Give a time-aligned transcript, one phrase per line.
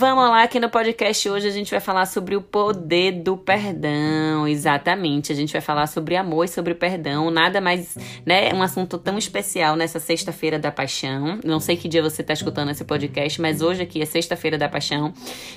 [0.00, 4.48] Vamos lá, aqui no podcast hoje a gente vai falar sobre o poder do perdão.
[4.48, 7.30] Exatamente, a gente vai falar sobre amor e sobre perdão.
[7.30, 8.50] Nada mais, né?
[8.54, 11.38] Um assunto tão especial nessa sexta-feira da paixão.
[11.44, 14.70] Não sei que dia você está escutando esse podcast, mas hoje aqui é sexta-feira da
[14.70, 15.12] paixão.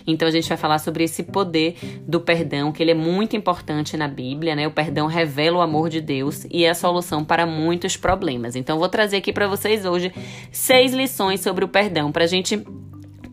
[0.05, 3.95] Então a gente vai falar sobre esse poder do perdão, que ele é muito importante
[3.95, 4.67] na Bíblia, né?
[4.67, 8.57] O perdão revela o amor de Deus e é a solução para muitos problemas.
[8.57, 10.13] Então vou trazer aqui para vocês hoje
[10.51, 12.61] seis lições sobre o perdão para a gente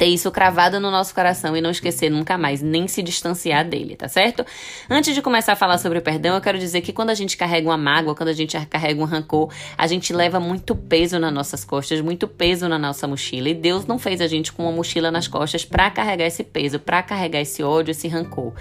[0.00, 3.96] ter isso cravado no nosso coração e não esquecer nunca mais, nem se distanciar dele,
[3.96, 4.46] tá certo?
[4.88, 7.36] Antes de começar a falar sobre o perdão, eu quero dizer que quando a gente
[7.36, 11.30] carrega uma mágoa, quando a gente carrega um rancor, a gente leva muito peso nas
[11.30, 13.50] nossas costas, muito peso na nossa mochila.
[13.50, 16.78] E Deus não fez a gente com uma mochila nas costas para carregar esse peso,
[16.78, 18.54] para carregar esse ódio, esse rancor.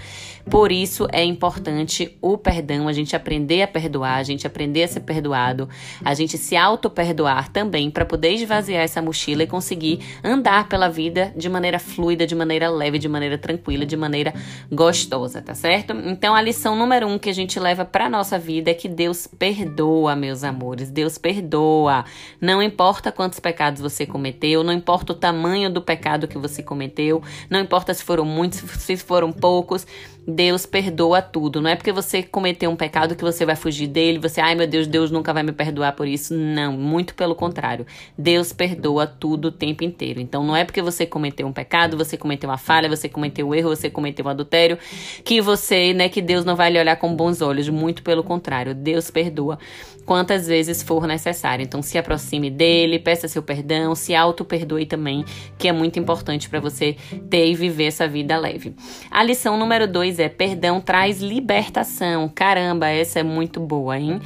[0.50, 4.88] Por isso é importante o perdão, a gente aprender a perdoar, a gente aprender a
[4.88, 5.70] ser perdoado,
[6.04, 11.29] a gente se auto-perdoar também para poder esvaziar essa mochila e conseguir andar pela vida
[11.36, 14.34] de maneira fluida, de maneira leve, de maneira tranquila, de maneira
[14.70, 15.92] gostosa, tá certo?
[15.92, 19.26] Então a lição número um que a gente leva para nossa vida é que Deus
[19.26, 20.90] perdoa, meus amores.
[20.90, 22.04] Deus perdoa.
[22.40, 27.22] Não importa quantos pecados você cometeu, não importa o tamanho do pecado que você cometeu,
[27.48, 29.86] não importa se foram muitos, se foram poucos.
[30.26, 31.60] Deus perdoa tudo.
[31.60, 34.66] Não é porque você cometeu um pecado que você vai fugir dele, você, ai meu
[34.66, 36.34] Deus, Deus nunca vai me perdoar por isso.
[36.34, 37.86] Não, muito pelo contrário.
[38.16, 40.20] Deus perdoa tudo o tempo inteiro.
[40.20, 43.54] Então não é porque você cometeu um pecado, você cometeu uma falha, você cometeu um
[43.54, 44.78] erro, você cometeu um adultério,
[45.24, 47.68] que você, né, que Deus não vai lhe olhar com bons olhos.
[47.68, 48.74] Muito pelo contrário.
[48.74, 49.58] Deus perdoa
[50.04, 51.62] quantas vezes for necessário.
[51.62, 55.24] Então se aproxime dele, peça seu perdão, se auto-perdoe também,
[55.56, 56.96] que é muito importante para você
[57.28, 58.74] ter e viver essa vida leve.
[59.10, 62.28] A lição número dois é perdão traz libertação.
[62.28, 64.20] Caramba, essa é muito boa, hein?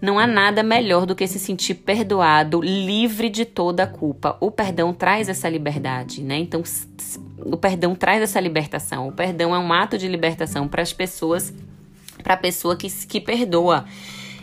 [0.00, 4.36] Não há nada melhor do que se sentir perdoado, livre de toda a culpa.
[4.40, 6.38] O perdão traz essa liberdade, né?
[6.38, 6.62] Então,
[7.38, 9.08] o perdão traz essa libertação.
[9.08, 11.52] O perdão é um ato de libertação para as pessoas,
[12.22, 13.84] para a pessoa que, que perdoa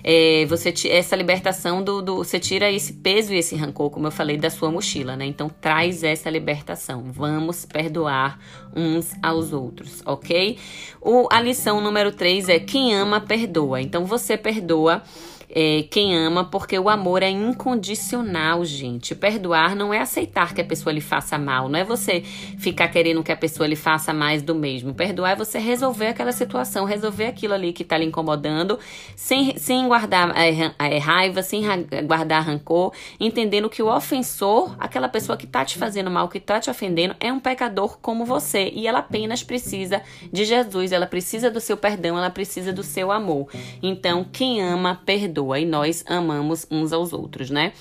[0.10, 4.12] é, você essa libertação do, do, Você tira esse peso e esse rancor, como eu
[4.12, 5.26] falei, da sua mochila, né?
[5.26, 7.12] Então traz essa libertação.
[7.12, 8.40] Vamos perdoar
[8.74, 10.58] uns aos outros, ok?
[11.02, 13.82] O, a lição número 3 é quem ama, perdoa.
[13.82, 15.04] Então você perdoa
[15.50, 19.16] é, quem ama, porque o amor é incondicional, gente.
[19.16, 22.22] Perdoar não é aceitar que a pessoa lhe faça mal, não é você
[22.60, 24.94] ficar querendo que a pessoa lhe faça mais do mesmo.
[24.94, 28.78] Perdoar é você resolver aquela situação, resolver aquilo ali que está lhe incomodando,
[29.16, 31.64] sem, sem guardar é, raiva, sem
[32.06, 36.60] guardar rancor, entendendo que o ofensor, aquela pessoa que está te fazendo mal, que está
[36.60, 41.50] te ofendendo, é um pecador como você e ela apenas precisa de Jesus, ela precisa
[41.50, 43.48] do seu perdão, ela precisa do seu amor.
[43.82, 47.74] Então, quem ama, perdoa e nós amamos uns aos outros, né?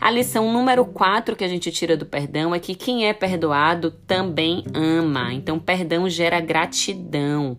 [0.00, 3.90] A lição número 4 que a gente tira do perdão é que quem é perdoado
[4.06, 5.32] também ama.
[5.32, 7.56] Então, perdão gera gratidão.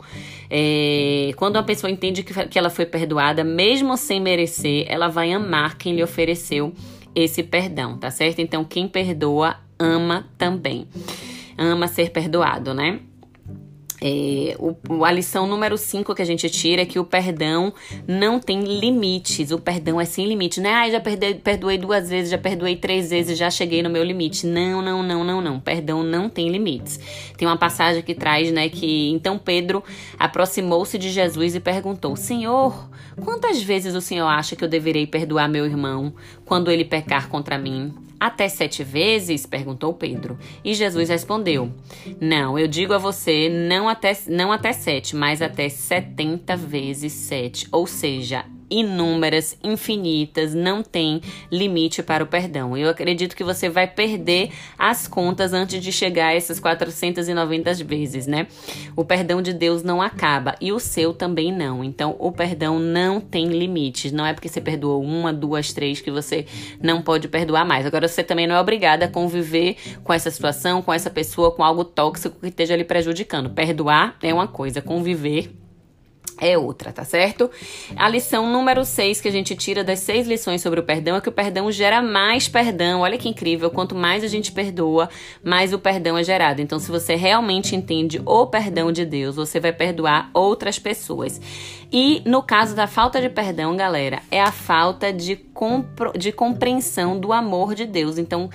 [0.50, 5.32] É, quando uma pessoa entende que, que ela foi perdoada, mesmo sem merecer, ela vai
[5.32, 6.74] amar quem lhe ofereceu
[7.14, 8.40] esse perdão, tá certo?
[8.40, 10.88] Então, quem perdoa ama também.
[11.58, 13.00] Ama ser perdoado, né?
[14.08, 17.74] É, o, a lição número 5 que a gente tira é que o perdão
[18.08, 19.50] não tem limites.
[19.50, 20.62] O perdão é sem limite.
[20.62, 20.72] Né?
[20.72, 24.46] Ah, já perdoei, perdoei duas vezes, já perdoei três vezes, já cheguei no meu limite.
[24.46, 25.60] Não, não, não, não, não.
[25.60, 27.00] Perdão não tem limites.
[27.36, 29.84] Tem uma passagem que traz, né, que então Pedro
[30.20, 32.88] aproximou-se de Jesus e perguntou: Senhor,
[33.24, 36.14] quantas vezes o Senhor acha que eu deverei perdoar meu irmão
[36.46, 38.05] quando ele pecar contra mim?
[38.20, 39.46] Até sete vezes?
[39.46, 40.38] perguntou Pedro.
[40.64, 41.72] E Jesus respondeu:
[42.20, 47.68] Não, eu digo a você, não até, não até sete, mas até setenta vezes sete.
[47.72, 51.22] Ou seja, inúmeras, infinitas, não tem
[51.52, 52.76] limite para o perdão.
[52.76, 58.28] Eu acredito que você vai perder as contas antes de chegar a essas 490 vezes,
[58.28, 58.48] né?
[58.96, 61.84] O perdão de Deus não acaba e o seu também não.
[61.84, 64.12] Então, o perdão não tem limites.
[64.12, 66.46] Não é porque você perdoou uma, duas, três que você
[66.82, 67.86] não pode perdoar mais.
[67.86, 71.64] Agora, você também não é obrigada a conviver com essa situação, com essa pessoa, com
[71.64, 73.50] algo tóxico que esteja lhe prejudicando.
[73.50, 75.52] Perdoar é uma coisa, conviver
[76.40, 77.50] é outra, tá certo?
[77.96, 81.22] A lição número 6 que a gente tira das seis lições sobre o perdão é
[81.22, 83.02] que o perdão gera mais perdão.
[83.02, 85.10] Olha que incrível, quanto mais a gente perdoa,
[85.44, 86.62] mais o perdão é gerado.
[86.62, 91.40] Então, se você realmente entende o perdão de Deus, você vai perdoar outras pessoas.
[91.92, 95.36] E no caso da falta de perdão, galera, é a falta de
[96.18, 98.18] de compreensão do amor de Deus.
[98.18, 98.50] Então,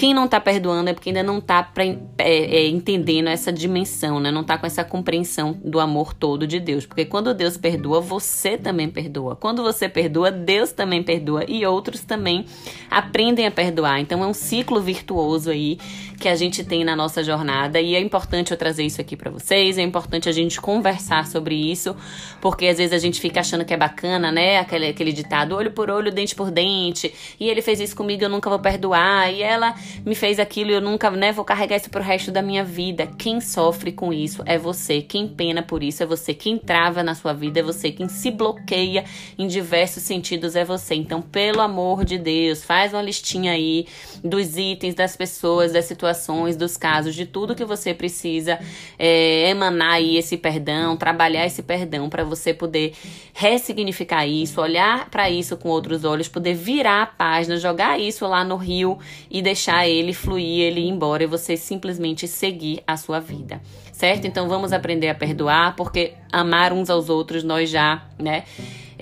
[0.00, 4.30] quem não está perdoando é porque ainda não está é, é, entendendo essa dimensão, né?
[4.30, 6.86] Não está com essa compreensão do amor todo de Deus.
[6.86, 9.36] Porque quando Deus perdoa, você também perdoa.
[9.36, 11.44] Quando você perdoa, Deus também perdoa.
[11.46, 12.46] E outros também
[12.90, 14.00] aprendem a perdoar.
[14.00, 15.76] Então é um ciclo virtuoso aí
[16.18, 17.78] que a gente tem na nossa jornada.
[17.78, 19.76] E é importante eu trazer isso aqui para vocês.
[19.76, 21.94] É importante a gente conversar sobre isso.
[22.40, 24.60] Porque às vezes a gente fica achando que é bacana, né?
[24.60, 27.12] Aquele, aquele ditado, olho por olho, dente por dente.
[27.38, 29.30] E ele fez isso comigo, eu nunca vou perdoar.
[29.30, 29.74] E ela
[30.06, 33.06] me fez aquilo eu nunca né, vou carregar isso pro resto da minha vida.
[33.18, 35.02] Quem sofre com isso é você.
[35.02, 36.32] Quem pena por isso é você.
[36.32, 37.92] Quem trava na sua vida é você.
[37.92, 39.04] Quem se bloqueia
[39.38, 40.94] em diversos sentidos é você.
[40.94, 43.86] Então, pelo amor de Deus, faz uma listinha aí
[44.24, 48.58] dos itens, das pessoas, das situações, dos casos, de tudo que você precisa
[48.98, 52.94] é, emanar aí esse perdão, trabalhar esse perdão para você poder
[53.34, 58.44] ressignificar isso, olhar para isso com outros olhos, poder virar a página, jogar isso lá
[58.44, 58.98] no rio
[59.30, 63.60] e deixar ele fluir, ele ir embora e você simplesmente seguir a sua vida,
[63.92, 64.26] certo?
[64.26, 68.44] Então vamos aprender a perdoar, porque amar uns aos outros nós já, né?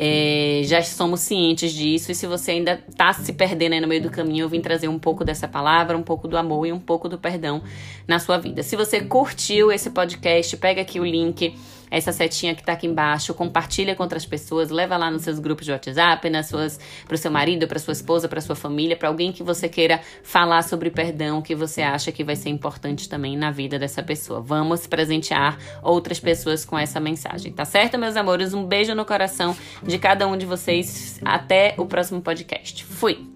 [0.01, 4.01] É, já somos cientes disso, e se você ainda está se perdendo aí no meio
[4.01, 6.79] do caminho, eu vim trazer um pouco dessa palavra, um pouco do amor e um
[6.79, 7.61] pouco do perdão
[8.07, 8.63] na sua vida.
[8.63, 11.53] Se você curtiu esse podcast, pega aqui o link
[11.91, 15.67] essa setinha que tá aqui embaixo, compartilha com outras pessoas, leva lá nos seus grupos
[15.67, 19.09] de WhatsApp, nas suas para o seu marido, para sua esposa, para sua família, para
[19.09, 23.37] alguém que você queira falar sobre perdão, que você acha que vai ser importante também
[23.37, 24.41] na vida dessa pessoa.
[24.41, 28.55] Vamos presentear outras pessoas com essa mensagem, tá certo, meus amores?
[28.55, 31.21] Um beijo no coração de cada um de vocês.
[31.25, 32.85] Até o próximo podcast.
[32.85, 33.28] Fui.